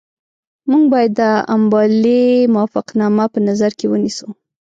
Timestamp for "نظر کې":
3.47-3.85